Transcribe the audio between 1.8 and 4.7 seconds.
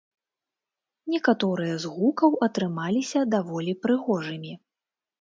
з гукаў атрымаліся даволі прыгожымі.